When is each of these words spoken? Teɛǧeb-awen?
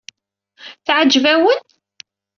Teɛǧeb-awen? 0.85 1.63